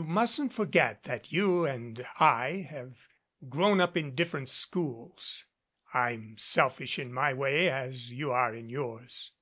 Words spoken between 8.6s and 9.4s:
yours.